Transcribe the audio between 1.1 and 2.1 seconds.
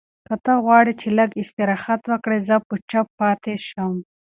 لږ استراحت